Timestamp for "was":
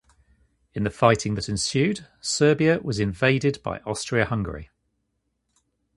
2.81-2.99